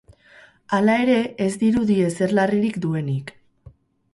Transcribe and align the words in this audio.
Hala 0.77 0.95
ere, 1.01 1.17
ez 1.47 1.51
dirudi 1.65 1.99
ezer 2.07 2.33
larririk 2.39 2.81
duenik. 2.87 3.31